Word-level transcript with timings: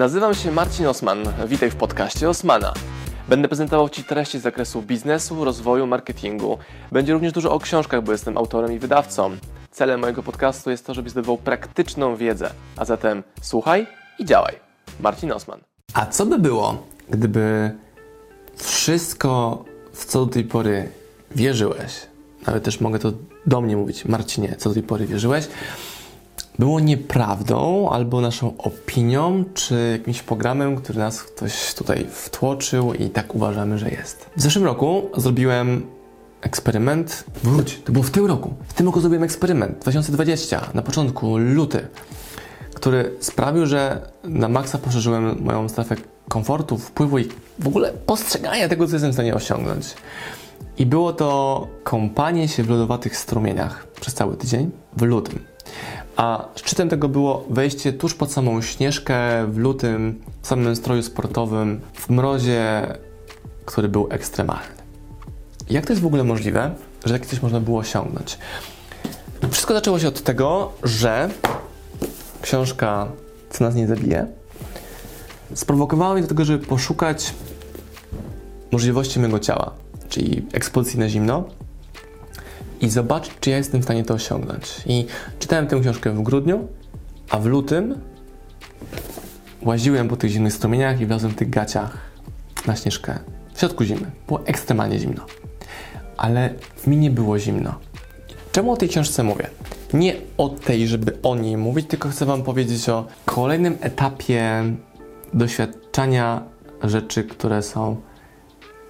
Nazywam 0.00 0.34
się 0.34 0.52
Marcin 0.52 0.86
Osman. 0.86 1.18
Witaj 1.46 1.70
w 1.70 1.76
podcaście 1.76 2.28
Osmana. 2.28 2.74
Będę 3.28 3.48
prezentował 3.48 3.88
Ci 3.88 4.04
treści 4.04 4.38
z 4.38 4.42
zakresu 4.42 4.82
biznesu, 4.82 5.44
rozwoju, 5.44 5.86
marketingu. 5.86 6.58
Będzie 6.92 7.12
również 7.12 7.32
dużo 7.32 7.52
o 7.52 7.58
książkach, 7.58 8.02
bo 8.02 8.12
jestem 8.12 8.38
autorem 8.38 8.72
i 8.72 8.78
wydawcą. 8.78 9.36
Celem 9.70 10.00
mojego 10.00 10.22
podcastu 10.22 10.70
jest 10.70 10.86
to, 10.86 10.94
żebyś 10.94 11.12
zdobywał 11.12 11.38
praktyczną 11.38 12.16
wiedzę. 12.16 12.50
A 12.76 12.84
zatem 12.84 13.22
słuchaj 13.42 13.86
i 14.18 14.24
działaj. 14.24 14.54
Marcin 15.00 15.32
Osman. 15.32 15.60
A 15.94 16.06
co 16.06 16.26
by 16.26 16.38
było, 16.38 16.82
gdyby 17.10 17.70
wszystko, 18.56 19.64
w 19.92 20.04
co 20.04 20.26
do 20.26 20.32
tej 20.32 20.44
pory 20.44 20.88
wierzyłeś, 21.30 21.92
nawet 22.46 22.64
też 22.64 22.80
mogę 22.80 22.98
to 22.98 23.12
do 23.46 23.60
mnie 23.60 23.76
mówić, 23.76 24.04
Marcinie, 24.04 24.56
co 24.58 24.68
do 24.70 24.74
tej 24.74 24.82
pory 24.82 25.06
wierzyłeś, 25.06 25.48
było 26.58 26.80
nieprawdą 26.80 27.88
albo 27.90 28.20
naszą 28.20 28.56
opinią, 28.58 29.44
czy 29.54 29.98
jakimś 29.98 30.22
programem, 30.22 30.76
który 30.76 30.98
nas 30.98 31.22
ktoś 31.22 31.74
tutaj 31.74 32.06
wtłoczył 32.10 32.94
i 32.94 33.10
tak 33.10 33.34
uważamy, 33.34 33.78
że 33.78 33.90
jest. 33.90 34.30
W 34.36 34.42
zeszłym 34.42 34.64
roku 34.64 35.10
zrobiłem 35.16 35.86
eksperyment. 36.40 37.24
Wróć, 37.42 37.80
to 37.84 37.92
było 37.92 38.04
w 38.04 38.10
tym 38.10 38.26
roku. 38.26 38.54
W 38.68 38.74
tym 38.74 38.86
roku 38.86 39.00
zrobiłem 39.00 39.24
eksperyment 39.24 39.78
2020, 39.78 40.60
na 40.74 40.82
początku, 40.82 41.38
luty, 41.38 41.88
który 42.74 43.16
sprawił, 43.20 43.66
że 43.66 44.10
na 44.24 44.48
maksa 44.48 44.78
poszerzyłem 44.78 45.44
moją 45.44 45.68
strefę 45.68 45.96
komfortu, 46.28 46.78
wpływu 46.78 47.18
i 47.18 47.28
w 47.58 47.66
ogóle 47.66 47.92
postrzegania 47.92 48.68
tego, 48.68 48.86
co 48.86 48.92
jestem 48.92 49.10
w 49.10 49.14
stanie 49.14 49.34
osiągnąć. 49.34 49.86
I 50.78 50.86
było 50.86 51.12
to 51.12 51.66
kąpanie 51.84 52.48
się 52.48 52.62
w 52.62 52.70
lodowatych 52.70 53.16
strumieniach 53.16 53.86
przez 54.00 54.14
cały 54.14 54.36
tydzień 54.36 54.70
w 54.96 55.02
lutym. 55.02 55.38
A 56.20 56.48
szczytem 56.56 56.88
tego 56.88 57.08
było 57.08 57.44
wejście 57.50 57.92
tuż 57.92 58.14
pod 58.14 58.32
samą 58.32 58.62
śnieżkę 58.62 59.46
w 59.46 59.58
lutym, 59.58 60.22
w 60.42 60.46
samym 60.46 60.76
stroju 60.76 61.02
sportowym, 61.02 61.80
w 61.94 62.10
mrozie, 62.10 62.86
który 63.64 63.88
był 63.88 64.08
ekstremalny. 64.10 64.74
Jak 65.70 65.86
to 65.86 65.92
jest 65.92 66.02
w 66.02 66.06
ogóle 66.06 66.24
możliwe, 66.24 66.74
że 67.04 67.14
takie 67.14 67.26
coś 67.26 67.42
można 67.42 67.60
było 67.60 67.78
osiągnąć? 67.78 68.38
Wszystko 69.50 69.74
zaczęło 69.74 69.98
się 69.98 70.08
od 70.08 70.22
tego, 70.22 70.72
że 70.82 71.30
książka 72.42 73.08
Co 73.50 73.64
nas 73.64 73.74
nie 73.74 73.86
zabije 73.86 74.26
sprowokowała 75.54 76.12
mnie 76.14 76.22
do 76.22 76.28
tego, 76.28 76.44
żeby 76.44 76.66
poszukać 76.66 77.34
możliwości 78.72 79.20
mojego 79.20 79.38
ciała, 79.38 79.72
czyli 80.08 80.46
ekspozycji 80.52 80.98
na 80.98 81.08
zimno, 81.08 81.44
i 82.80 82.88
zobaczyć, 82.88 83.32
czy 83.40 83.50
ja 83.50 83.56
jestem 83.56 83.80
w 83.80 83.84
stanie 83.84 84.04
to 84.04 84.14
osiągnąć. 84.14 84.82
I 84.86 85.06
czytałem 85.38 85.66
tę 85.66 85.80
książkę 85.80 86.10
w 86.10 86.22
grudniu, 86.22 86.68
a 87.30 87.38
w 87.38 87.46
lutym 87.46 88.00
łaziłem 89.62 90.08
po 90.08 90.16
tych 90.16 90.30
zimnych 90.30 90.52
strumieniach 90.52 91.00
i 91.00 91.06
wlazłem 91.06 91.32
w 91.32 91.36
tych 91.36 91.50
gaciach 91.50 91.98
na 92.66 92.76
śnieżkę 92.76 93.18
w 93.54 93.60
środku 93.60 93.84
zimy. 93.84 94.10
Było 94.26 94.46
ekstremalnie 94.46 94.98
zimno. 94.98 95.26
Ale 96.16 96.54
mi 96.86 96.96
nie 96.96 97.10
było 97.10 97.38
zimno. 97.38 97.74
Czemu 98.52 98.72
o 98.72 98.76
tej 98.76 98.88
książce 98.88 99.22
mówię? 99.22 99.46
Nie 99.92 100.14
o 100.36 100.48
tej, 100.48 100.88
żeby 100.88 101.18
o 101.22 101.36
niej 101.36 101.56
mówić, 101.56 101.86
tylko 101.86 102.08
chcę 102.08 102.26
Wam 102.26 102.42
powiedzieć 102.42 102.88
o 102.88 103.06
kolejnym 103.24 103.78
etapie 103.80 104.64
doświadczania 105.34 106.42
rzeczy, 106.82 107.24
które 107.24 107.62
są 107.62 107.96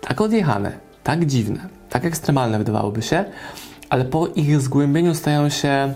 tak 0.01 0.21
odjechane, 0.21 0.79
tak 1.03 1.27
dziwne, 1.27 1.69
tak 1.91 2.05
ekstremalne 2.05 2.59
wydawałoby 2.59 3.03
się, 3.03 3.25
ale 3.91 4.05
po 4.05 4.27
ich 4.27 4.61
zgłębieniu 4.61 5.15
stają 5.15 5.49
się 5.49 5.95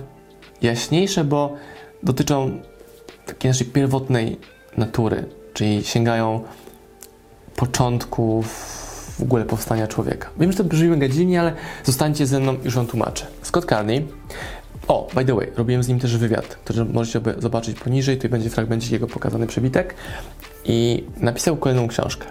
jaśniejsze, 0.62 1.24
bo 1.24 1.54
dotyczą 2.02 2.60
takiej 3.26 3.50
naszej 3.50 3.66
pierwotnej 3.66 4.38
natury, 4.76 5.24
czyli 5.54 5.84
sięgają 5.84 6.42
początków 7.56 8.46
w 9.18 9.22
ogóle 9.22 9.44
powstania 9.44 9.86
człowieka. 9.86 10.30
Wiem, 10.40 10.52
że 10.52 10.58
to 10.58 10.64
brzmi 10.64 10.88
mega 10.88 11.08
dziwnie, 11.08 11.40
ale 11.40 11.52
zostańcie 11.84 12.26
ze 12.26 12.40
mną, 12.40 12.56
już 12.64 12.74
wam 12.74 12.86
tłumaczę. 12.86 13.26
Scott 13.42 13.64
Carney, 13.64 14.06
o, 14.88 15.08
by 15.14 15.24
the 15.24 15.34
way, 15.34 15.52
robiłem 15.56 15.82
z 15.82 15.88
nim 15.88 16.00
też 16.00 16.16
wywiad, 16.16 16.46
który 16.46 16.84
możecie 16.84 17.20
zobaczyć 17.38 17.80
poniżej, 17.80 18.16
tutaj 18.16 18.30
będzie 18.30 18.50
fragmencik 18.50 18.92
jego 18.92 19.06
pokazany 19.06 19.46
przebitek 19.46 19.94
i 20.64 21.04
napisał 21.20 21.56
kolejną 21.56 21.88
książkę. 21.88 22.26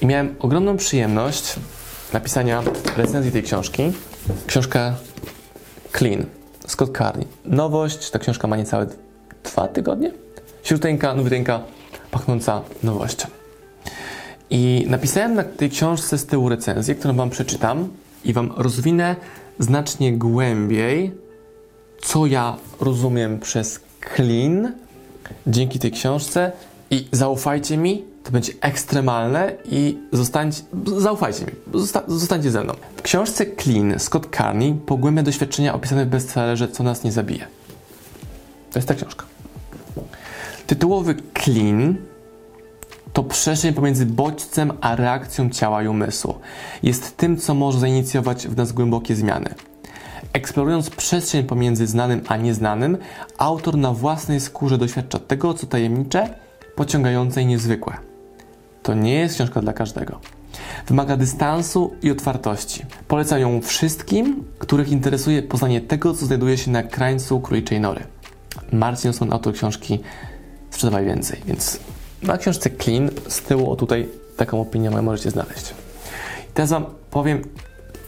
I 0.00 0.06
miałem 0.06 0.34
ogromną 0.38 0.76
przyjemność 0.76 1.54
napisania 2.12 2.62
recenzji 2.96 3.32
tej 3.32 3.42
książki. 3.42 3.92
Książka 4.46 4.94
Clean, 5.98 6.26
Scott 6.66 6.98
Carney. 6.98 7.26
Nowość, 7.44 8.10
ta 8.10 8.18
książka 8.18 8.48
ma 8.48 8.56
niecałe 8.56 8.86
dwa 9.44 9.68
tygodnie. 9.68 10.12
Śródręka, 10.62 11.14
nowiuteńka, 11.14 11.60
pachnąca 12.10 12.62
nowością. 12.82 13.28
I 14.50 14.86
napisałem 14.88 15.34
na 15.34 15.44
tej 15.44 15.70
książce 15.70 16.18
z 16.18 16.26
tyłu 16.26 16.48
recenzję, 16.48 16.94
którą 16.94 17.16
Wam 17.16 17.30
przeczytam 17.30 17.88
i 18.24 18.32
Wam 18.32 18.52
rozwinę 18.56 19.16
znacznie 19.58 20.12
głębiej, 20.12 21.12
co 22.02 22.26
ja 22.26 22.56
rozumiem 22.80 23.40
przez 23.40 23.80
clean 24.16 24.72
dzięki 25.46 25.78
tej 25.78 25.90
książce 25.90 26.52
i 26.90 27.08
zaufajcie 27.12 27.76
mi, 27.76 28.04
to 28.28 28.32
będzie 28.32 28.52
ekstremalne 28.60 29.52
i 29.64 29.98
zostańcie, 30.12 30.62
zaufajcie 30.96 31.44
mi, 31.44 31.80
zosta, 31.80 32.02
zostańcie 32.06 32.50
ze 32.50 32.64
mną. 32.64 32.74
W 32.96 33.02
książce 33.02 33.46
Clean 33.46 33.98
Scott 33.98 34.36
Carney 34.36 34.74
pogłębia 34.86 35.22
doświadczenia 35.22 35.74
opisane 35.74 36.06
w 36.06 36.08
bestsellerze 36.08 36.68
Co 36.68 36.82
nas 36.82 37.04
nie 37.04 37.12
zabije. 37.12 37.46
To 38.72 38.78
jest 38.78 38.88
ta 38.88 38.94
książka. 38.94 39.24
Tytułowy 40.66 41.14
Clean 41.44 41.96
to 43.12 43.22
przestrzeń 43.22 43.74
pomiędzy 43.74 44.06
bodźcem 44.06 44.72
a 44.80 44.96
reakcją 44.96 45.50
ciała 45.50 45.82
i 45.82 45.88
umysłu. 45.88 46.34
Jest 46.82 47.16
tym, 47.16 47.36
co 47.36 47.54
może 47.54 47.78
zainicjować 47.78 48.48
w 48.48 48.56
nas 48.56 48.72
głębokie 48.72 49.14
zmiany. 49.14 49.54
Eksplorując 50.32 50.90
przestrzeń 50.90 51.44
pomiędzy 51.44 51.86
znanym 51.86 52.20
a 52.28 52.36
nieznanym, 52.36 52.98
autor 53.38 53.76
na 53.76 53.92
własnej 53.92 54.40
skórze 54.40 54.78
doświadcza 54.78 55.18
tego, 55.18 55.54
co 55.54 55.66
tajemnicze, 55.66 56.34
pociągające 56.76 57.42
i 57.42 57.46
niezwykłe. 57.46 58.07
To 58.88 58.94
nie 58.94 59.14
jest 59.14 59.34
książka 59.34 59.60
dla 59.60 59.72
każdego. 59.72 60.20
Wymaga 60.86 61.16
dystansu 61.16 61.92
i 62.02 62.10
otwartości. 62.10 62.86
Polecam 63.08 63.40
ją 63.40 63.60
wszystkim, 63.62 64.44
których 64.58 64.88
interesuje 64.88 65.42
poznanie 65.42 65.80
tego, 65.80 66.14
co 66.14 66.26
znajduje 66.26 66.58
się 66.58 66.70
na 66.70 66.82
krańcu 66.82 67.40
króliczej 67.40 67.80
nory. 67.80 68.04
Marcin 68.72 69.10
Osman, 69.10 69.32
autor 69.32 69.54
książki 69.54 69.98
Sprzedawaj 70.70 71.04
Więcej, 71.04 71.40
więc 71.46 71.80
na 72.22 72.38
książce 72.38 72.70
Clean 72.70 73.10
z 73.28 73.40
tyłu 73.42 73.70
o 73.70 73.76
tutaj 73.76 74.08
taką 74.36 74.60
opinię 74.60 74.90
możecie 74.90 75.30
znaleźć. 75.30 75.70
I 76.50 76.52
teraz 76.54 76.70
Wam 76.70 76.86
powiem, 77.10 77.42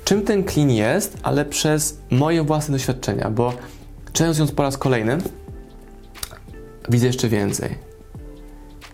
czym 0.04 0.22
ten 0.22 0.44
Clean 0.44 0.70
jest, 0.70 1.18
ale 1.22 1.44
przez 1.44 1.98
moje 2.10 2.42
własne 2.42 2.72
doświadczenia, 2.72 3.30
bo 3.30 3.52
czytając 4.12 4.38
ją 4.38 4.46
po 4.46 4.62
raz 4.62 4.78
kolejny, 4.78 5.18
widzę 6.88 7.06
jeszcze 7.06 7.28
więcej. 7.28 7.78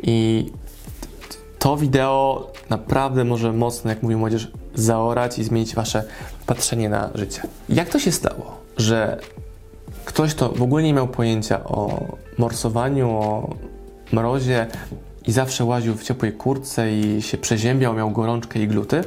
I 0.02 0.46
to 1.66 1.76
wideo 1.76 2.52
naprawdę 2.70 3.24
może 3.24 3.52
mocno, 3.52 3.90
jak 3.90 4.02
mówi 4.02 4.16
młodzież, 4.16 4.50
zaorać 4.74 5.38
i 5.38 5.44
zmienić 5.44 5.74
Wasze 5.74 6.04
patrzenie 6.46 6.88
na 6.88 7.10
życie. 7.14 7.42
Jak 7.68 7.88
to 7.88 7.98
się 7.98 8.12
stało, 8.12 8.60
że 8.76 9.20
ktoś, 10.04 10.34
kto 10.34 10.48
w 10.48 10.62
ogóle 10.62 10.82
nie 10.82 10.92
miał 10.92 11.08
pojęcia 11.08 11.64
o 11.64 12.06
morsowaniu, 12.38 13.10
o 13.10 13.54
mrozie 14.12 14.66
i 15.26 15.32
zawsze 15.32 15.64
łaził 15.64 15.94
w 15.94 16.02
ciepłej 16.02 16.32
kurtce 16.32 16.92
i 16.92 17.22
się 17.22 17.38
przeziębiał, 17.38 17.94
miał 17.94 18.10
gorączkę 18.10 18.58
i 18.58 18.68
gluty 18.68 19.00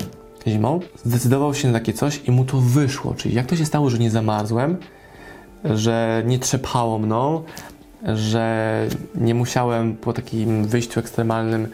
zimą, 0.47 0.79
zdecydował 1.05 1.53
się 1.53 1.67
na 1.67 1.73
takie 1.73 1.93
coś 1.93 2.21
i 2.25 2.31
mu 2.31 2.45
to 2.45 2.57
wyszło. 2.57 3.13
Czyli 3.13 3.35
jak 3.35 3.45
to 3.45 3.55
się 3.55 3.65
stało, 3.65 3.89
że 3.89 3.97
nie 3.97 4.11
zamarzłem, 4.11 4.77
że 5.63 6.23
nie 6.25 6.39
trzepało 6.39 6.99
mną, 6.99 7.43
że 8.03 8.87
nie 9.15 9.35
musiałem 9.35 9.97
po 9.97 10.13
takim 10.13 10.65
wyjściu 10.65 10.99
ekstremalnym 10.99 11.67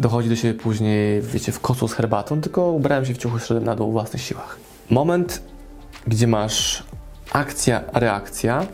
dochodzić 0.00 0.30
do 0.30 0.36
siebie 0.36 0.60
później, 0.60 1.22
wiecie, 1.22 1.52
w 1.52 1.60
kocu 1.60 1.88
z 1.88 1.92
herbatą, 1.92 2.40
tylko 2.40 2.72
ubrałem 2.72 3.06
się 3.06 3.14
w 3.14 3.18
ciuchy, 3.18 3.40
szedłem 3.40 3.64
na 3.64 3.76
dół 3.76 3.90
w 3.90 3.92
własnych 3.92 4.22
siłach. 4.22 4.58
Moment, 4.90 5.42
gdzie 6.06 6.26
masz 6.26 6.84
akcja, 7.32 7.84
reakcja, 7.92 8.66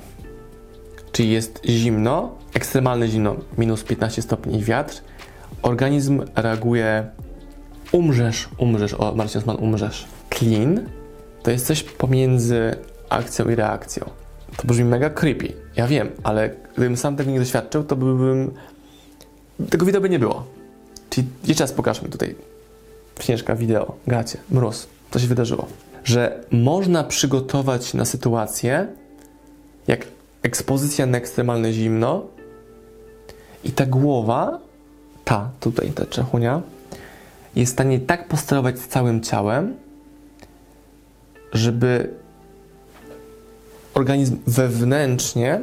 czyli 1.13 1.31
jest 1.31 1.61
zimno, 1.69 2.39
ekstremalne 2.55 3.09
zimno, 3.09 3.37
minus 3.59 3.85
15 3.85 4.23
stopni 4.23 4.65
wiatr, 4.65 5.03
organizm 5.63 6.23
reaguje, 6.37 7.07
umrzesz, 7.93 8.49
umrzesz, 8.59 8.95
o 8.95 9.15
Marcin 9.15 9.39
Osman, 9.39 9.57
umrzesz. 9.57 10.07
Clean 10.31 10.89
to 11.43 11.51
jest 11.51 11.67
coś 11.67 11.83
pomiędzy 11.83 12.77
akcją 13.09 13.49
i 13.49 13.55
reakcją. 13.55 14.11
To 14.57 14.67
brzmi 14.67 14.85
mega 14.85 15.11
creepy, 15.11 15.53
ja 15.77 15.87
wiem, 15.87 16.11
ale 16.23 16.51
gdybym 16.73 16.97
sam 16.97 17.17
tego 17.17 17.31
nie 17.31 17.39
doświadczył, 17.39 17.85
to 17.85 17.97
byłbym... 17.97 18.55
Tego 19.71 19.87
wideo 19.87 20.07
nie 20.07 20.19
było. 20.19 20.47
Czyli 21.15 21.27
jeszcze 21.45 21.65
raz 21.65 21.73
pokażmy 21.73 22.09
tutaj. 22.09 22.35
Śnieżka, 23.21 23.57
wideo, 23.57 23.97
gacie, 24.07 24.39
mróz. 24.51 24.87
To 25.11 25.19
się 25.19 25.27
wydarzyło. 25.27 25.67
Że 26.05 26.45
można 26.51 27.05
przygotować 27.05 27.95
na 27.95 28.05
sytuację, 28.05 28.87
jak 29.87 30.07
ekspozycja 30.43 31.07
na 31.07 31.19
ekstremalne 31.19 31.73
zimno 31.73 32.27
i 33.65 33.73
ta 33.73 33.87
głowa 33.87 34.59
ta 35.25 35.51
tutaj, 35.61 35.91
ta 35.91 36.07
czechunia, 36.07 36.63
jest 37.57 37.73
w 37.73 37.75
stanie 37.75 38.01
tak 38.01 38.29
posterować 38.29 38.79
całym 38.79 39.23
ciałem, 39.23 39.75
żeby 41.53 42.15
organizm 43.95 44.37
wewnętrznie 44.47 45.61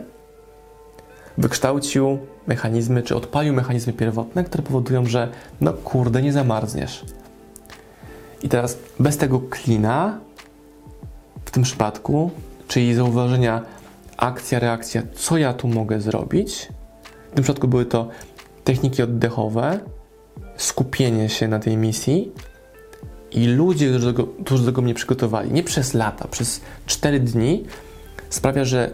wykształcił 1.38 2.19
mechanizmy, 2.48 3.04
czy 3.04 3.16
odpalił 3.16 3.54
mechanizmy 3.54 3.94
pierwotne, 3.94 4.44
które 4.44 4.63
powodują, 4.63 5.06
że 5.06 5.30
no 5.62 5.74
kurde, 5.74 6.22
nie 6.22 6.33
zamarzniesz. 6.33 7.06
I 8.44 8.50
teraz 8.50 8.78
bez 9.00 9.18
tego 9.18 9.39
klina 9.39 10.19
w 11.45 11.51
tym 11.51 11.63
przypadku, 11.63 12.31
czyli 12.68 12.95
zauważenia 12.95 13.62
akcja, 14.18 14.60
reakcja, 14.60 15.01
co 15.16 15.38
ja 15.38 15.54
tu 15.54 15.68
mogę 15.68 16.01
zrobić. 16.01 16.68
W 17.31 17.36
tym 17.36 17.44
przypadku 17.44 17.68
były 17.68 17.86
to 17.86 18.10
techniki 18.63 19.04
oddechowe, 19.04 19.80
skupienie 20.57 21.30
się 21.30 21.48
na 21.48 21.60
tej 21.60 21.78
misji 21.78 22.31
i 23.31 23.48
ludzie, 23.48 23.89
którzy 23.89 24.06
do, 24.06 24.13
tego, 24.13 24.44
którzy 24.45 24.63
do 24.63 24.72
tego 24.72 24.81
mnie 24.81 24.94
przygotowali, 24.94 25.51
nie 25.51 25.63
przez 25.63 25.94
lata, 25.94 26.28
przez 26.28 26.62
4 26.86 27.19
dni, 27.19 27.66
sprawia, 28.30 28.66
że 28.66 28.92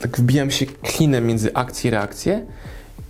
tak 0.00 0.16
wbijam 0.16 0.50
się 0.50 0.66
klinem 0.66 1.26
między 1.26 1.54
akcję 1.54 1.88
i 1.88 1.90
reakcję 1.90 2.46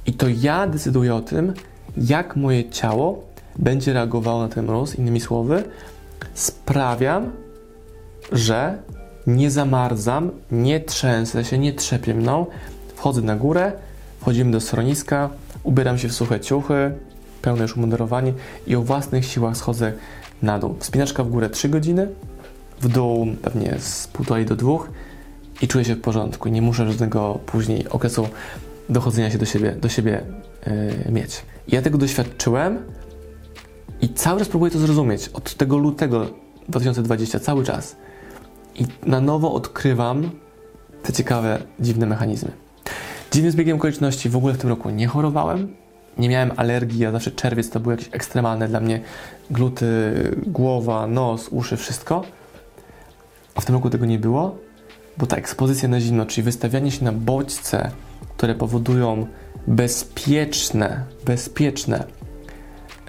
i 0.06 0.12
to 0.12 0.26
ja 0.28 0.66
decyduję 0.66 1.14
o 1.14 1.20
tym, 1.20 1.52
jak 1.96 2.36
moje 2.36 2.70
ciało 2.70 3.24
będzie 3.58 3.92
reagowało 3.92 4.42
na 4.42 4.48
ten 4.48 4.64
mróz. 4.64 4.94
Innymi 4.94 5.20
słowy, 5.20 5.64
sprawiam, 6.34 7.32
że 8.32 8.78
nie 9.26 9.50
zamarzam, 9.50 10.30
nie 10.50 10.80
trzęsę 10.80 11.44
się, 11.44 11.58
nie 11.58 11.72
trzepię 11.72 12.14
mną. 12.14 12.46
Wchodzę 12.94 13.22
na 13.22 13.36
górę, 13.36 13.72
wchodzimy 14.20 14.52
do 14.52 14.60
schroniska, 14.60 15.30
ubieram 15.62 15.98
się 15.98 16.08
w 16.08 16.12
suche 16.12 16.40
ciuchy, 16.40 16.94
pełne 17.42 17.62
już 17.62 17.76
umundurowanie 17.76 18.32
i 18.66 18.76
o 18.76 18.82
własnych 18.82 19.24
siłach 19.24 19.56
schodzę 19.56 19.92
na 20.42 20.58
dół. 20.58 20.76
Wspinaczka 20.78 21.24
w 21.24 21.28
górę 21.28 21.50
3 21.50 21.68
godziny, 21.68 22.08
w 22.80 22.88
dół 22.88 23.26
pewnie 23.42 23.76
z 23.78 24.06
półtorej 24.06 24.46
do 24.46 24.56
dwóch 24.56 24.90
i 25.62 25.68
czuję 25.68 25.84
się 25.84 25.94
w 25.94 26.00
porządku. 26.00 26.48
Nie 26.48 26.62
muszę 26.62 26.86
żadnego 26.86 27.38
później 27.46 27.88
okresu 27.88 28.28
dochodzenia 28.88 29.30
się 29.30 29.38
do 29.38 29.46
siebie, 29.46 29.72
do 29.72 29.88
siebie 29.88 30.20
yy, 31.06 31.12
mieć. 31.12 31.42
Ja 31.68 31.82
tego 31.82 31.98
doświadczyłem 31.98 32.78
i 34.00 34.08
cały 34.08 34.38
czas 34.38 34.48
próbuję 34.48 34.72
to 34.72 34.78
zrozumieć. 34.78 35.28
Od 35.28 35.54
tego 35.54 35.78
lutego 35.78 36.26
2020 36.68 37.40
cały 37.40 37.64
czas. 37.64 37.96
I 38.74 38.86
na 39.06 39.20
nowo 39.20 39.54
odkrywam 39.54 40.30
te 41.02 41.12
ciekawe, 41.12 41.62
dziwne 41.80 42.06
mechanizmy. 42.06 42.50
Dziwnym 43.32 43.52
zbiegiem 43.52 43.76
okoliczności 43.76 44.28
w 44.28 44.36
ogóle 44.36 44.54
w 44.54 44.58
tym 44.58 44.70
roku 44.70 44.90
nie 44.90 45.06
chorowałem, 45.06 45.76
nie 46.18 46.28
miałem 46.28 46.52
alergii, 46.56 46.98
ja 46.98 47.12
zawsze 47.12 47.30
czerwiec 47.30 47.70
to 47.70 47.80
było 47.80 47.90
jakieś 47.90 48.08
ekstremalne 48.12 48.68
dla 48.68 48.80
mnie. 48.80 49.00
Gluty, 49.50 49.86
głowa, 50.46 51.06
nos, 51.06 51.48
uszy, 51.48 51.76
wszystko. 51.76 52.24
A 53.54 53.60
w 53.60 53.64
tym 53.64 53.74
roku 53.74 53.90
tego 53.90 54.06
nie 54.06 54.18
było, 54.18 54.56
bo 55.20 55.26
ta 55.26 55.36
ekspozycja 55.36 55.88
na 55.88 56.00
zimno, 56.00 56.26
czyli 56.26 56.42
wystawianie 56.42 56.90
się 56.90 57.04
na 57.04 57.12
bodźce, 57.12 57.90
które 58.36 58.54
powodują 58.54 59.26
bezpieczne, 59.66 61.04
bezpieczne 61.24 62.04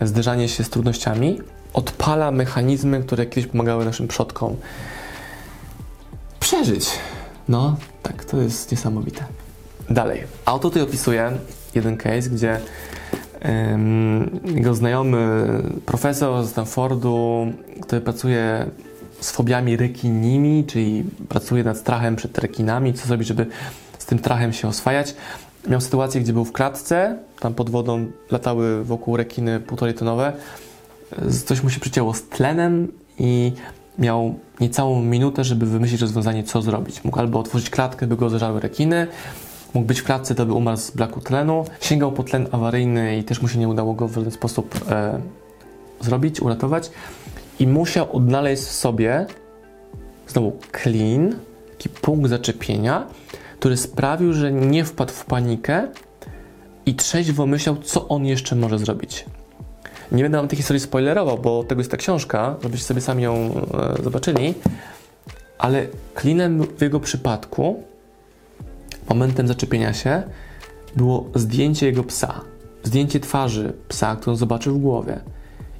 zderzanie 0.01 0.49
się 0.49 0.63
z 0.63 0.69
trudnościami, 0.69 1.41
odpala 1.73 2.31
mechanizmy, 2.31 3.03
które 3.03 3.25
kiedyś 3.25 3.51
pomagały 3.51 3.85
naszym 3.85 4.07
przodkom 4.07 4.55
przeżyć. 6.39 6.89
No, 7.49 7.77
tak, 8.03 8.25
to 8.25 8.41
jest 8.41 8.71
niesamowite. 8.71 9.25
Dalej. 9.89 10.23
Auto 10.45 10.69
tutaj 10.69 10.83
opisuje 10.83 11.31
jeden 11.75 11.97
case, 11.97 12.29
gdzie 12.29 12.59
um, 13.45 14.39
jego 14.55 14.73
znajomy 14.73 15.47
profesor 15.85 16.45
z 16.45 16.49
Stanfordu, 16.49 17.47
który 17.81 18.01
pracuje 18.01 18.65
z 19.21 19.31
fobiami 19.31 19.77
rekinimi, 19.77 20.65
czyli 20.67 21.03
pracuje 21.29 21.63
nad 21.63 21.77
strachem 21.77 22.15
przed 22.15 22.37
rekinami, 22.37 22.93
co 22.93 23.07
zrobić, 23.07 23.27
żeby 23.27 23.45
z 23.97 24.05
tym 24.05 24.19
strachem 24.19 24.53
się 24.53 24.67
oswajać. 24.67 25.15
Miał 25.67 25.81
sytuację, 25.81 26.21
gdzie 26.21 26.33
był 26.33 26.45
w 26.45 26.51
klatce, 26.51 27.17
tam 27.39 27.53
pod 27.53 27.69
wodą 27.69 28.11
latały 28.31 28.83
wokół 28.83 29.17
rekiny 29.17 29.59
półtorej 29.59 29.93
tonowe. 29.93 30.33
Coś 31.45 31.63
mu 31.63 31.69
się 31.69 31.79
przycięło 31.79 32.13
z 32.13 32.23
tlenem 32.23 32.87
i 33.19 33.51
miał 33.99 34.35
niecałą 34.59 35.01
minutę, 35.01 35.43
żeby 35.43 35.65
wymyślić 35.65 36.01
rozwiązanie, 36.01 36.43
co 36.43 36.61
zrobić. 36.61 37.03
Mógł 37.03 37.19
albo 37.19 37.39
otworzyć 37.39 37.69
klatkę, 37.69 38.07
by 38.07 38.15
go 38.15 38.29
zeżarły 38.29 38.59
rekiny, 38.59 39.07
mógł 39.73 39.87
być 39.87 39.99
w 39.99 40.03
klatce, 40.03 40.35
to 40.35 40.45
by 40.45 40.53
umarł 40.53 40.77
z 40.77 40.91
braku 40.91 41.21
tlenu. 41.21 41.65
Sięgał 41.81 42.11
po 42.11 42.23
tlen 42.23 42.47
awaryjny 42.51 43.17
i 43.17 43.23
też 43.23 43.41
mu 43.41 43.47
się 43.47 43.59
nie 43.59 43.67
udało 43.67 43.93
go 43.93 44.07
w 44.07 44.13
żaden 44.13 44.31
sposób 44.31 44.75
e, 44.89 45.19
zrobić, 45.99 46.41
uratować. 46.41 46.91
I 47.61 47.67
musiał 47.67 48.15
odnaleźć 48.15 48.63
w 48.63 48.71
sobie 48.71 49.25
znowu 50.27 50.59
clean, 50.83 51.35
taki 51.71 51.89
punkt 51.89 52.29
zaczepienia, 52.29 53.07
który 53.59 53.77
sprawił, 53.77 54.33
że 54.33 54.51
nie 54.51 54.85
wpadł 54.85 55.13
w 55.13 55.25
panikę 55.25 55.87
i 56.85 56.95
trzeźwo 56.95 57.45
myślał, 57.45 57.77
co 57.77 58.07
on 58.07 58.25
jeszcze 58.25 58.55
może 58.55 58.79
zrobić. 58.79 59.25
Nie 60.11 60.23
będę 60.23 60.37
wam 60.37 60.47
tej 60.47 60.57
historii 60.57 60.79
spoilerował, 60.79 61.37
bo 61.37 61.63
tego 61.63 61.81
jest 61.81 61.91
ta 61.91 61.97
książka, 61.97 62.55
żebyście 62.63 62.85
sobie 62.85 63.01
sami 63.01 63.23
ją 63.23 63.33
e, 63.33 64.03
zobaczyli, 64.03 64.53
ale 65.57 65.87
klinem 66.13 66.63
w 66.77 66.81
jego 66.81 66.99
przypadku, 66.99 67.83
momentem 69.09 69.47
zaczepienia 69.47 69.93
się, 69.93 70.23
było 70.95 71.29
zdjęcie 71.35 71.85
jego 71.85 72.03
psa. 72.03 72.41
Zdjęcie 72.83 73.19
twarzy 73.19 73.73
psa, 73.87 74.15
którą 74.15 74.35
zobaczył 74.35 74.75
w 74.75 74.81
głowie. 74.81 75.19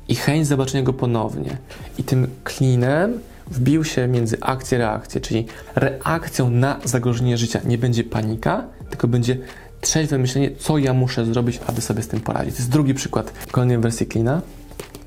I 0.08 0.16
chęć 0.16 0.48
zobaczenia 0.48 0.84
go 0.84 0.94
ponownie. 0.94 1.58
I 1.98 2.04
tym 2.04 2.28
klinem 2.44 3.20
wbił 3.52 3.84
się 3.84 4.08
między 4.08 4.38
akcję 4.42 4.78
reakcję, 4.78 5.22
czyli 5.22 5.46
reakcją 5.76 6.50
na 6.50 6.80
zagrożenie 6.84 7.38
życia 7.38 7.60
nie 7.66 7.78
będzie 7.78 8.04
panika, 8.04 8.64
tylko 8.90 9.08
będzie 9.08 9.38
trzeźwe 9.82 10.18
myślenie, 10.18 10.52
co 10.60 10.78
ja 10.78 10.94
muszę 10.94 11.26
zrobić, 11.26 11.60
aby 11.68 11.82
sobie 11.82 12.02
z 12.04 12.08
tym 12.08 12.22
poradzić. 12.22 12.56
To 12.56 12.60
jest 12.60 12.72
drugi 12.72 12.94
przykład 12.94 13.34
kolejnej 13.52 13.78
wersji 13.78 14.06
Klina, 14.06 14.42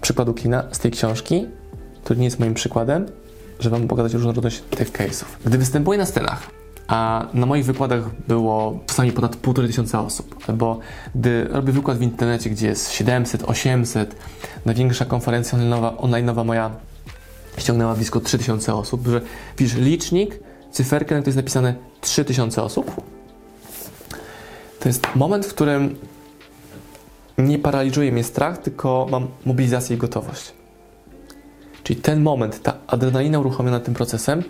przykładu 0.01 0.35
Klina 0.35 0.65
z 0.73 0.79
tej 0.79 0.91
książki, 0.91 1.47
który 2.05 2.19
nie 2.19 2.25
jest 2.25 2.41
moim 2.41 2.55
przykładem, 2.55 3.07
żeby 3.61 3.77
Wam 3.77 3.89
pokazać 3.89 4.13
różnorodność 4.13 4.61
tych 4.61 4.93
case'ów. 4.93 5.25
Gdy 5.45 5.59
występuję 5.59 5.99
na 5.99 6.07
scenach, 6.07 6.51
a 6.89 7.27
na 7.35 7.47
moich 7.47 7.65
wykładach 7.65 8.03
było 8.29 8.79
czasami 8.87 9.13
ponad 9.13 9.37
półtorej 9.37 9.71
tysiąca 9.71 10.01
osób, 10.01 10.53
bo 10.55 10.79
gdy 11.15 11.45
robię 11.51 11.73
wykład 11.73 11.99
w 11.99 12.03
internecie, 12.03 12.51
gdzie 12.51 12.67
jest 12.67 12.93
700, 12.93 13.43
800, 13.43 14.17
największa 14.65 15.05
konferencja 15.05 15.59
online'owa 15.59 16.45
moja 16.45 16.71
ściągnęła 17.59 17.95
blisko 17.95 18.21
3000 18.21 18.75
osób, 18.75 19.07
że 19.07 19.21
widzisz 19.59 19.77
licznik, 19.77 20.41
cyferkę, 20.71 21.15
na 21.15 21.21
której 21.21 21.31
jest 21.31 21.37
napisane 21.37 21.75
3000 22.01 22.63
osób, 22.63 23.03
to 24.81 24.89
jest 24.89 25.07
moment, 25.15 25.47
w 25.47 25.55
którym 25.55 25.97
nie 27.39 27.59
paraliżuje 27.59 28.13
mnie 28.13 28.25
strach, 28.25 28.59
tylko 28.59 29.07
mam 29.11 29.27
mobilizację 29.47 29.97
i 29.97 29.99
gotowość. 29.99 30.53
Czyli 31.83 32.01
ten 32.01 32.23
moment, 32.23 32.63
ta 32.63 32.75
adrenalina 32.87 33.39
uruchomiona 33.39 33.81
tym 33.81 33.95
procesem 33.95 34.43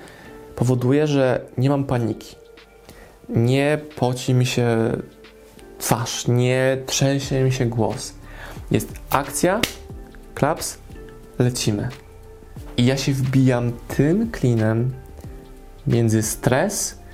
powoduje, 0.56 1.06
że 1.06 1.40
nie 1.58 1.70
mam 1.70 1.84
paniki. 1.84 2.36
Nie 3.28 3.78
poci 3.96 4.34
mi 4.34 4.46
się 4.46 4.66
twarz, 5.78 6.28
nie 6.28 6.78
trzęsie 6.86 7.44
mi 7.44 7.52
się 7.52 7.66
głos. 7.66 8.14
Jest 8.70 8.92
akcja, 9.10 9.60
klaps, 10.34 10.78
lecimy. 11.38 11.88
I 12.76 12.86
ja 12.86 12.96
się 12.96 13.12
wbijam 13.12 13.72
tym 13.88 14.30
klinem 14.30 14.92
między 15.86 16.22
stres 16.22 17.04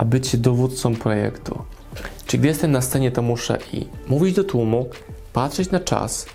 a 0.00 0.04
bycie 0.04 0.38
dowódcą 0.38 0.94
projektu. 0.94 1.62
Czyli 2.26 2.38
gdy 2.38 2.48
jestem 2.48 2.70
na 2.70 2.80
scenie, 2.80 3.10
to 3.10 3.22
muszę 3.22 3.58
i 3.72 3.86
mówić 4.08 4.36
do 4.36 4.44
tłumu, 4.44 4.88
patrzeć 5.32 5.70
na 5.70 5.80
czas, 5.80 6.26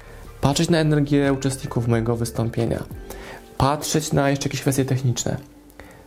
patrzeć 0.41 0.69
na 0.69 0.77
energię 0.77 1.33
uczestników 1.33 1.87
mojego 1.87 2.15
wystąpienia, 2.15 2.83
patrzeć 3.57 4.13
na 4.13 4.29
jeszcze 4.29 4.49
jakieś 4.49 4.61
kwestie 4.61 4.85
techniczne. 4.85 5.37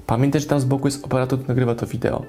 Pamiętać, 0.09 0.43
że 0.43 0.49
tam 0.49 0.61
z 0.61 0.65
boku 0.65 0.88
jest 0.88 1.05
operator, 1.05 1.38
który 1.38 1.49
nagrywa 1.49 1.75
to 1.75 1.87
wideo. 1.87 2.23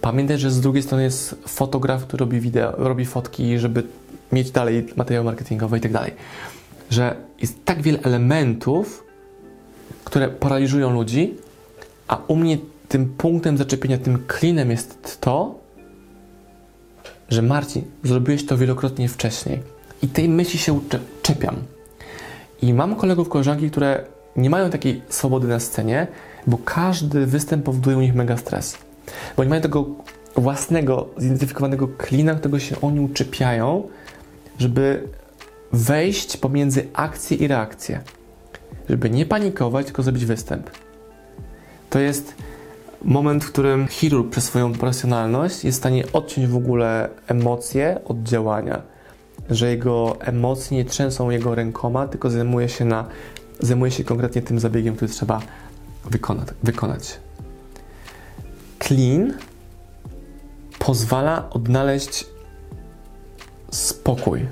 Pamiętać, 0.00 0.40
że 0.40 0.50
z 0.50 0.60
drugiej 0.60 0.82
strony 0.82 1.02
jest 1.02 1.36
fotograf, 1.48 2.02
który 2.02 2.20
robi 2.20 2.40
wideo, 2.40 2.72
robi 2.76 3.06
fotki, 3.06 3.58
żeby 3.58 3.82
mieć 4.32 4.50
dalej 4.50 4.86
materiał 4.96 5.24
marketingowy 5.24 5.78
i 5.78 5.80
tak 5.80 5.92
dalej. 5.92 6.12
Że 6.90 7.16
jest 7.40 7.64
tak 7.64 7.82
wiele 7.82 7.98
elementów, 8.02 9.04
które 10.04 10.28
paraliżują 10.28 10.90
ludzi, 10.90 11.34
a 12.08 12.16
u 12.28 12.36
mnie 12.36 12.58
tym 12.88 13.06
punktem 13.06 13.58
zaczepienia, 13.58 13.98
tym 13.98 14.18
klinem 14.26 14.70
jest 14.70 15.20
to, 15.20 15.54
że 17.28 17.42
Marcin, 17.42 17.82
zrobiłeś 18.04 18.46
to 18.46 18.56
wielokrotnie 18.56 19.08
wcześniej. 19.08 19.62
I 20.02 20.08
tej 20.08 20.28
myśli 20.28 20.58
się 20.58 20.80
czepiam. 21.22 21.56
I 22.62 22.74
mam 22.74 22.96
kolegów, 22.96 23.28
koleżanki, 23.28 23.70
które 23.70 24.04
nie 24.36 24.50
mają 24.50 24.70
takiej 24.70 25.02
swobody 25.08 25.48
na 25.48 25.60
scenie, 25.60 26.06
bo 26.46 26.58
każdy 26.64 27.26
występ 27.26 27.64
powoduje 27.64 27.96
u 27.96 28.00
nich 28.00 28.14
mega 28.14 28.36
stres. 28.36 28.78
Bo 29.36 29.44
nie 29.44 29.50
mają 29.50 29.62
tego 29.62 29.86
własnego, 30.36 31.08
zidentyfikowanego 31.16 31.88
klina, 31.88 32.34
którego 32.34 32.58
się 32.58 32.80
oni 32.80 33.00
uczepiają, 33.00 33.88
żeby 34.58 35.08
wejść 35.72 36.36
pomiędzy 36.36 36.86
akcję 36.92 37.36
i 37.36 37.48
reakcję. 37.48 38.00
Żeby 38.88 39.10
nie 39.10 39.26
panikować, 39.26 39.86
tylko 39.86 40.02
zrobić 40.02 40.24
występ. 40.24 40.70
To 41.90 41.98
jest 41.98 42.34
moment, 43.04 43.44
w 43.44 43.52
którym 43.52 43.88
chirurg 43.88 44.30
przez 44.30 44.44
swoją 44.44 44.72
profesjonalność 44.72 45.64
jest 45.64 45.78
w 45.78 45.80
stanie 45.80 46.04
odciąć 46.12 46.46
w 46.46 46.56
ogóle 46.56 47.08
emocje 47.26 47.98
od 48.04 48.22
działania. 48.22 48.82
Że 49.50 49.70
jego 49.70 50.16
emocje 50.20 50.76
nie 50.76 50.84
trzęsą 50.84 51.30
jego 51.30 51.54
rękoma, 51.54 52.08
tylko 52.08 52.30
zajmuje 52.30 52.68
się, 52.68 52.84
na, 52.84 53.04
zajmuje 53.60 53.90
się 53.90 54.04
konkretnie 54.04 54.42
tym 54.42 54.58
zabiegiem, 54.58 54.96
który 54.96 55.12
trzeba 55.12 55.40
wykonać. 56.10 56.48
wykonać. 56.62 57.20
Clean 58.78 59.32
pozwala 60.78 61.50
odnaleźć 61.50 62.26
spokój 63.70 64.46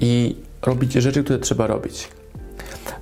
i 0.00 0.36
robić 0.62 0.92
rzeczy, 0.92 1.24
które 1.24 1.38
trzeba 1.38 1.66
robić. 1.66 2.08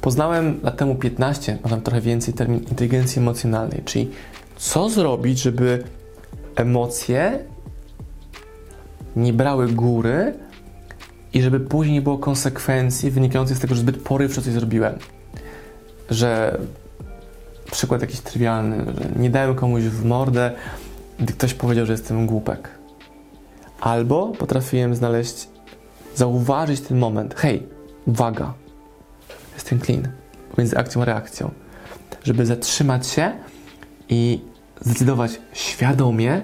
Poznałem 0.01 0.61
lat 0.63 0.77
temu 0.77 0.95
15, 0.95 1.59
może 1.63 1.77
trochę 1.77 2.01
więcej, 2.01 2.35
termin 2.35 2.61
inteligencji 2.61 3.23
emocjonalnej, 3.23 3.83
czyli 3.85 4.11
co 4.57 4.89
zrobić, 4.89 5.39
żeby 5.43 5.85
emocje 6.57 7.45
nie 9.17 9.33
brały 9.33 9.69
góry 9.69 10.35
i 11.33 11.43
żeby 11.43 11.61
później 11.61 11.95
nie 11.95 12.03
było 12.03 12.19
konsekwencji 12.19 13.11
wynikających 13.11 13.57
z 13.57 13.61
tego, 13.61 13.75
że 13.75 13.81
zbyt 13.81 14.03
porywczo 14.03 14.43
coś 14.43 14.53
zrobiłem. 14.53 14.99
Że 16.11 16.59
przykład 17.71 18.01
jakiś 18.01 18.21
trywialny, 18.21 18.85
że 18.85 19.21
nie 19.21 19.31
dałem 19.31 19.55
komuś 19.55 19.83
w 19.83 20.05
mordę, 20.05 20.51
gdy 21.21 21.33
ktoś 21.33 21.55
powiedział, 21.55 21.87
że 21.87 21.93
jestem 21.93 22.27
głupek. 22.27 22.69
Albo 23.81 24.29
potrafiłem 24.29 24.95
znaleźć, 24.95 25.49
zauważyć 26.15 26.81
ten 26.81 26.99
moment. 26.99 27.35
Hej, 27.35 27.67
uwaga, 28.07 28.55
jestem 29.55 29.81
clean 29.81 30.09
między 30.59 30.79
akcją 30.79 31.03
a 31.03 31.05
reakcją. 31.05 31.51
Żeby 32.25 32.47
zatrzymać 32.47 33.07
się 33.07 33.33
i 34.09 34.41
zdecydować 34.81 35.41
świadomie, 35.53 36.43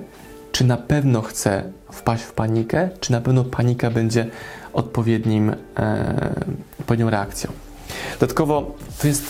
czy 0.53 0.65
na 0.65 0.77
pewno 0.77 1.23
chcę 1.23 1.73
wpaść 1.93 2.23
w 2.23 2.33
panikę, 2.33 2.89
czy 3.01 3.13
na 3.13 3.21
pewno 3.21 3.45
panika 3.45 3.91
będzie 3.91 4.27
odpowiednim, 4.73 5.55
e, 5.79 6.35
odpowiednią 6.81 7.11
reakcją. 7.11 7.66
Dodatkowo 8.21 8.75
to 9.01 9.09
jest, 9.09 9.25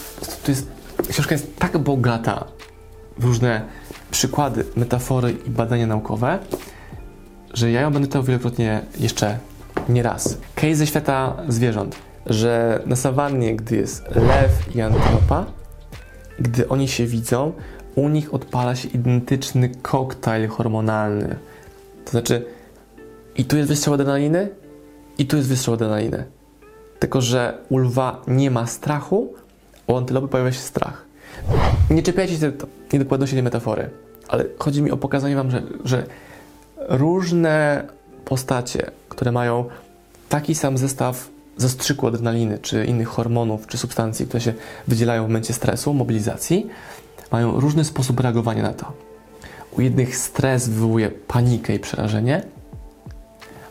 to 0.45 0.51
jest, 0.51 0.69
książka 1.09 1.35
jest 1.35 1.57
tak 1.57 1.79
bogata 1.79 2.45
w 3.19 3.25
różne 3.25 3.63
przykłady, 4.11 4.65
metafory 4.77 5.35
i 5.47 5.51
badania 5.51 5.87
naukowe, 5.87 6.39
że 7.55 7.71
ja 7.71 7.81
ją 7.81 7.93
będę 7.93 8.09
czytał 8.09 8.23
wielokrotnie 8.23 8.81
jeszcze 8.99 9.39
nie 9.89 10.03
raz. 10.03 10.39
Case 10.55 10.75
ze 10.75 10.87
świata 10.87 11.37
zwierząt, 11.49 11.97
że 12.27 12.83
na 12.87 12.97
sawannie, 12.97 13.57
gdy 13.57 13.77
jest 13.77 14.05
lew 14.15 14.77
i 14.77 14.81
antylopa, 14.81 15.47
gdy 16.39 16.69
oni 16.69 16.89
się 16.89 17.07
widzą, 17.07 17.53
u 17.95 18.09
nich 18.09 18.35
odpala 18.35 18.77
się 18.77 18.89
identyczny 18.89 19.69
koktajl 19.69 20.49
hormonalny. 20.49 21.37
To 22.05 22.11
znaczy, 22.11 22.47
i 23.37 23.45
tu 23.45 23.57
jest 23.57 23.69
wystrzał 23.69 23.95
adrenaliny, 23.95 24.49
i 25.19 25.27
tu 25.27 25.37
jest 25.37 25.49
wystrzał 25.49 25.75
adrenaliny. 25.75 26.25
Tylko, 26.99 27.21
że 27.21 27.59
u 27.69 27.79
lwa 27.79 28.23
nie 28.29 28.51
ma 28.51 28.67
strachu, 28.67 29.35
u 29.87 29.97
antylopy 29.97 30.29
pojawia 30.29 30.53
się 30.53 30.61
strach. 30.61 31.07
Nie 31.91 32.03
czepiajcie 32.03 32.39
się 32.39 32.53
niedokładności 32.93 33.37
tej 33.37 33.43
metafory, 33.43 33.91
ale 34.29 34.45
chodzi 34.59 34.83
mi 34.83 34.91
o 34.91 34.97
pokazanie 34.97 35.37
Wam, 35.37 35.51
że, 35.51 35.63
że 35.85 36.07
różne 36.89 37.85
postacie, 38.25 38.91
które 39.09 39.33
mają 39.33 39.65
taki 40.29 40.55
sam 40.55 40.79
zestaw 40.79 41.29
zastrzyku 41.57 42.07
adrenaliny, 42.07 42.59
czy 42.59 42.85
innych 42.85 43.09
hormonów, 43.09 43.67
czy 43.67 43.79
substancji, 43.79 44.27
które 44.27 44.41
się 44.41 44.55
wydzielają 44.89 45.25
w 45.25 45.27
momencie 45.27 45.53
stresu, 45.53 45.95
mobilizacji, 45.95 46.67
mają 47.33 47.61
różny 47.61 47.85
sposób 47.85 48.21
reagowania 48.21 48.63
na 48.63 48.75
to. 48.75 48.93
U 49.79 49.81
jednych 49.81 50.17
stres 50.17 50.69
wywołuje 50.69 51.11
panikę 51.11 51.75
i 51.75 51.79
przerażenie, 51.79 52.43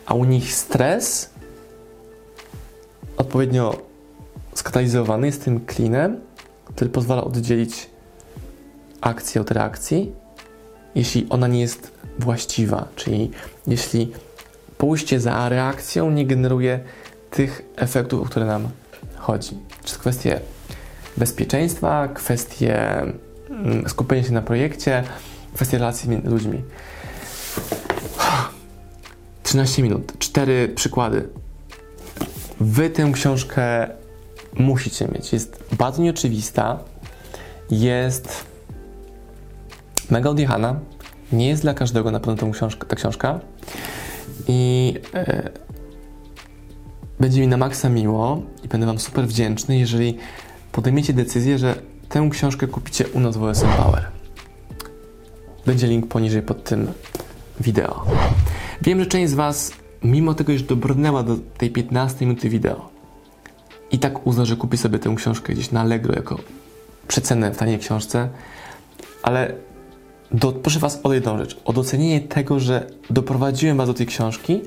a 0.06 0.14
u 0.14 0.24
nich 0.24 0.54
stres 0.54 1.30
odpowiednio 3.26 3.82
skatalizowany 4.54 5.26
jest 5.26 5.44
tym 5.44 5.60
klinem, 5.60 6.20
który 6.64 6.90
pozwala 6.90 7.24
oddzielić 7.24 7.90
akcję 9.00 9.40
od 9.40 9.50
reakcji, 9.50 10.12
jeśli 10.94 11.26
ona 11.30 11.46
nie 11.46 11.60
jest 11.60 11.92
właściwa, 12.18 12.88
czyli 12.96 13.30
jeśli 13.66 14.12
pójście 14.78 15.20
za 15.20 15.48
reakcją 15.48 16.10
nie 16.10 16.26
generuje 16.26 16.80
tych 17.30 17.62
efektów, 17.76 18.22
o 18.22 18.24
które 18.24 18.46
nam 18.46 18.68
chodzi. 19.16 19.58
Czy 19.84 19.94
to 19.94 20.00
kwestie 20.00 20.40
bezpieczeństwa, 21.16 22.08
kwestie 22.08 23.02
mm, 23.50 23.88
skupienia 23.88 24.22
się 24.22 24.32
na 24.32 24.42
projekcie, 24.42 25.04
kwestie 25.54 25.78
relacji 25.78 26.10
między 26.10 26.30
ludźmi. 26.30 26.62
13 29.42 29.82
minut, 29.82 30.18
cztery 30.18 30.68
przykłady. 30.74 31.28
Wy 32.60 32.90
tę 32.90 33.10
książkę 33.12 33.88
musicie 34.54 35.08
mieć. 35.14 35.32
Jest 35.32 35.64
bardzo 35.78 36.02
nieoczywista, 36.02 36.78
jest 37.70 38.46
mega 40.10 40.30
odjechana, 40.30 40.80
nie 41.32 41.48
jest 41.48 41.62
dla 41.62 41.74
każdego 41.74 42.10
na 42.10 42.20
pewno 42.20 42.52
ta 42.88 42.96
książka 42.96 43.40
i 44.48 44.94
e, 45.14 45.50
będzie 47.20 47.40
mi 47.40 47.48
na 47.48 47.56
maksa 47.56 47.88
miło 47.88 48.42
i 48.64 48.68
będę 48.68 48.86
Wam 48.86 48.98
super 48.98 49.26
wdzięczny, 49.26 49.78
jeżeli 49.78 50.18
podejmiecie 50.72 51.12
decyzję, 51.12 51.58
że 51.58 51.74
tę 52.08 52.28
książkę 52.30 52.66
kupicie 52.66 53.08
u 53.08 53.20
nas 53.20 53.36
w 53.36 53.42
OSM 53.42 53.68
Power. 53.76 54.06
Będzie 55.66 55.86
link 55.86 56.08
poniżej 56.08 56.42
pod 56.42 56.64
tym 56.64 56.92
wideo. 57.60 58.04
Wiem, 58.82 59.00
że 59.00 59.06
część 59.06 59.30
z 59.30 59.34
Was, 59.34 59.72
mimo 60.04 60.34
tego, 60.34 60.58
że 60.58 60.64
dobrnęła 60.64 61.22
do 61.22 61.36
tej 61.58 61.70
15 61.70 62.26
minuty 62.26 62.48
wideo, 62.48 62.96
i 63.90 63.98
tak 63.98 64.26
uzna, 64.26 64.44
że 64.44 64.56
kupi 64.56 64.76
sobie 64.76 64.98
tę 64.98 65.14
książkę 65.16 65.52
gdzieś 65.52 65.70
na 65.70 65.80
Allegro 65.80 66.14
jako 66.14 66.38
przecenę 67.08 67.52
w 67.52 67.56
taniej 67.56 67.78
książce, 67.78 68.28
ale 69.22 69.54
do, 70.32 70.52
proszę 70.52 70.78
Was 70.78 71.00
o 71.02 71.12
jedną 71.12 71.38
rzecz, 71.38 71.60
o 71.64 71.72
docenienie 71.72 72.20
tego, 72.20 72.60
że 72.60 72.86
doprowadziłem 73.10 73.76
Was 73.76 73.88
do 73.88 73.94
tej 73.94 74.06
książki 74.06 74.62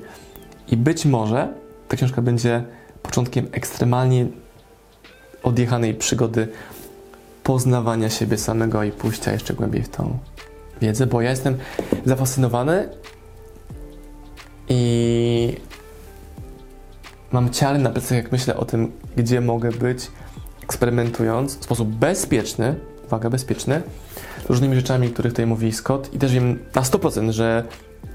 i 0.68 0.76
być 0.76 1.06
może 1.06 1.48
ta 1.88 1.96
książka 1.96 2.22
będzie 2.22 2.64
początkiem 3.02 3.46
ekstremalnie 3.52 4.26
odjechanej 5.42 5.94
przygody 5.94 6.48
poznawania 7.42 8.10
siebie 8.10 8.38
samego 8.38 8.84
i 8.84 8.90
pójścia 8.90 9.32
jeszcze 9.32 9.54
głębiej 9.54 9.82
w 9.82 9.88
tą 9.88 10.18
wiedzę, 10.82 11.06
bo 11.06 11.20
ja 11.20 11.30
jestem 11.30 11.58
zafascynowany 12.04 12.88
i 14.70 15.56
mam 17.32 17.50
ciary 17.50 17.78
na 17.78 17.90
plecach, 17.90 18.18
jak 18.18 18.32
myślę 18.32 18.56
o 18.56 18.64
tym, 18.64 18.92
gdzie 19.16 19.40
mogę 19.40 19.72
być, 19.72 20.10
eksperymentując 20.62 21.58
w 21.58 21.64
sposób 21.64 21.88
bezpieczny, 21.88 22.74
uwaga, 23.06 23.30
bezpieczny, 23.30 23.82
różnymi 24.48 24.76
rzeczami, 24.76 25.10
których 25.10 25.32
tutaj 25.32 25.46
mówi 25.46 25.72
Scott 25.72 26.14
i 26.14 26.18
też 26.18 26.32
wiem 26.32 26.58
na 26.74 26.82
100%, 26.82 27.30
że 27.30 27.64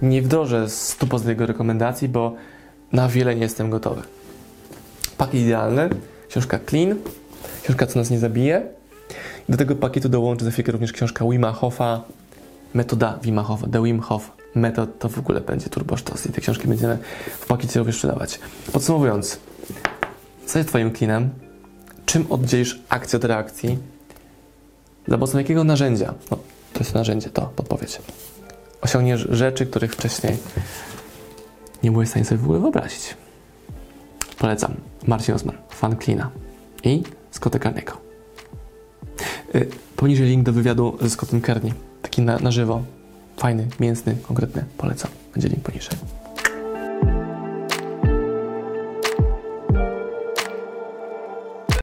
nie 0.01 0.21
wdrożę 0.21 0.65
100% 0.65 1.29
jego 1.29 1.45
rekomendacji, 1.45 2.09
bo 2.09 2.35
na 2.91 3.07
wiele 3.07 3.35
nie 3.35 3.41
jestem 3.41 3.69
gotowy. 3.69 4.01
Pakiet 5.17 5.41
idealny, 5.41 5.89
książka 6.29 6.59
Clean, 6.69 6.95
książka 7.63 7.87
Co 7.87 7.99
nas 7.99 8.09
nie 8.09 8.19
zabije. 8.19 8.61
Do 9.49 9.57
tego 9.57 9.75
pakietu 9.75 10.09
dołączę 10.09 10.45
za 10.45 10.51
chwilkę 10.51 10.71
również 10.71 10.93
książka 10.93 11.25
Wima 11.25 11.51
Hofa, 11.51 12.01
metoda 12.73 13.19
Wima 13.23 13.43
Hofa, 13.43 13.67
The 13.67 13.83
Wim 13.83 13.99
Hof 13.99 14.34
Metod, 14.55 14.99
to 14.99 15.09
w 15.09 15.19
ogóle 15.19 15.41
będzie 15.41 15.69
turbosztos 15.69 16.25
i 16.25 16.31
te 16.31 16.41
książki 16.41 16.67
będziemy 16.67 16.97
w 17.39 17.45
pakiecie 17.45 17.79
również 17.79 17.95
sprzedawać. 17.95 18.39
Podsumowując, 18.73 19.39
co 20.45 20.57
jest 20.57 20.69
Twoim 20.69 20.91
klinem? 20.91 21.29
Czym 22.05 22.25
oddzielisz 22.29 22.81
akcję 22.89 23.17
od 23.17 23.23
reakcji? 23.23 23.77
Za 25.07 25.17
pomocą 25.17 25.37
jakiego 25.37 25.63
narzędzia? 25.63 26.13
No, 26.31 26.37
to 26.73 26.79
jest 26.79 26.93
narzędzie, 26.93 27.29
to 27.29 27.41
podpowiedź. 27.55 28.01
Osiągniesz 28.81 29.27
rzeczy, 29.29 29.65
których 29.65 29.93
wcześniej 29.93 30.37
nie 31.83 31.91
byłeś 31.91 32.07
w 32.07 32.11
stanie 32.11 32.25
sobie 32.25 32.37
w 32.37 32.43
ogóle 32.43 32.59
wyobrazić. 32.59 33.15
Polecam. 34.37 34.75
Marcin 35.07 35.35
Osman, 35.35 35.57
fan 35.69 35.95
Klina 35.95 36.29
i 36.83 37.03
Scotta 37.31 37.59
Carniego. 37.59 37.97
Yy, 39.53 39.67
poniżej 39.95 40.27
link 40.27 40.43
do 40.43 40.53
wywiadu 40.53 40.97
ze 41.01 41.09
Scottem 41.09 41.41
Kearney. 41.41 41.73
Taki 42.01 42.21
na, 42.21 42.39
na 42.39 42.51
żywo. 42.51 42.83
Fajny, 43.37 43.67
mięsny, 43.79 44.15
konkretny. 44.23 44.63
Polecam. 44.77 45.11
Będzie 45.33 45.47
link 45.47 45.63
poniżej. 45.63 45.97